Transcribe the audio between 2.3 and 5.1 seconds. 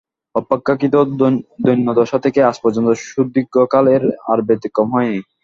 আজ পর্যন্ত সুদীর্ঘকাল এর আর ব্যতিক্রম হয়